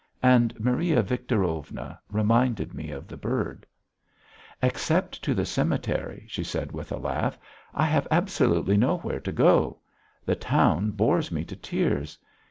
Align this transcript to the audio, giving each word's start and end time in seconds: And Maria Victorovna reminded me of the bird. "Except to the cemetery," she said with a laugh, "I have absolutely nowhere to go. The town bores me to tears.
And 0.23 0.59
Maria 0.59 1.03
Victorovna 1.03 1.99
reminded 2.09 2.73
me 2.73 2.89
of 2.89 3.07
the 3.07 3.17
bird. 3.17 3.67
"Except 4.59 5.21
to 5.21 5.35
the 5.35 5.45
cemetery," 5.45 6.25
she 6.27 6.43
said 6.43 6.71
with 6.71 6.91
a 6.91 6.97
laugh, 6.97 7.37
"I 7.75 7.85
have 7.85 8.07
absolutely 8.09 8.77
nowhere 8.77 9.19
to 9.19 9.31
go. 9.31 9.77
The 10.25 10.35
town 10.35 10.89
bores 10.89 11.31
me 11.31 11.45
to 11.45 11.55
tears. 11.55 12.17